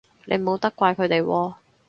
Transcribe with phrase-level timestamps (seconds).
[0.25, 1.53] 你冇得怪佢哋喎